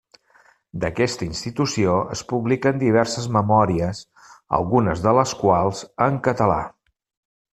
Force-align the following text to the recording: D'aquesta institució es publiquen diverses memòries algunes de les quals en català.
D'aquesta 0.83 1.25
institució 1.25 1.97
es 2.15 2.23
publiquen 2.31 2.79
diverses 2.85 3.27
memòries 3.37 4.01
algunes 4.61 5.05
de 5.05 5.13
les 5.21 5.35
quals 5.45 5.83
en 6.09 6.19
català. 6.31 6.61